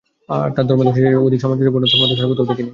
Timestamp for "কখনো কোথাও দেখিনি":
2.25-2.69